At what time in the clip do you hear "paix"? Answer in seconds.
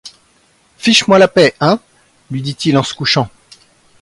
1.27-1.53